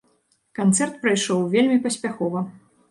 Канцэрт 0.59 0.97
прайшоў 1.03 1.47
вельмі 1.59 1.77
паспяхова. 1.89 2.49